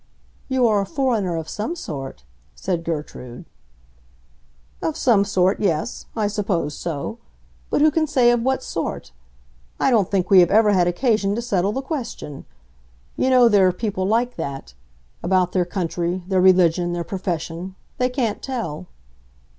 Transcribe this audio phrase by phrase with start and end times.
[0.49, 2.23] "You are a foreigner of some sort,"
[2.55, 3.45] said Gertrude.
[4.81, 7.19] "Of some sort—yes; I suppose so.
[7.69, 9.11] But who can say of what sort?
[9.79, 12.45] I don't think we have ever had occasion to settle the question.
[13.15, 14.73] You know there are people like that.
[15.21, 18.87] About their country, their religion, their profession, they can't tell."